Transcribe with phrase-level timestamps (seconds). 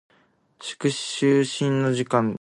[0.59, 0.89] 就
[1.43, 2.29] 寝の準備です。